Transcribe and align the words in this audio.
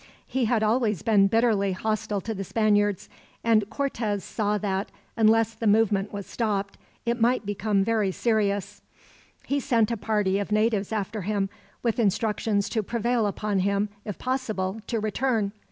He 0.25 0.45
had 0.45 0.63
always 0.63 1.03
been 1.03 1.27
bitterly 1.27 1.73
hostile 1.73 2.21
to 2.21 2.33
the 2.33 2.43
Spaniards; 2.43 3.07
and 3.43 3.69
Cortez 3.69 4.23
saw 4.23 4.57
that, 4.57 4.89
unless 5.15 5.53
the 5.53 5.67
movement 5.67 6.11
was 6.11 6.25
stopped, 6.25 6.79
it 7.05 7.21
might 7.21 7.45
become 7.45 7.83
very 7.83 8.11
serious. 8.11 8.81
He 9.45 9.59
sent 9.59 9.91
a 9.91 9.97
party 9.97 10.39
of 10.39 10.51
natives 10.51 10.91
after 10.91 11.21
him, 11.21 11.51
with 11.83 11.99
instructions 11.99 12.67
to 12.69 12.81
prevail 12.81 13.27
upon 13.27 13.59
him, 13.59 13.89
if 14.03 14.17
possible, 14.17 14.81
to 14.87 14.99
return. 14.99 15.51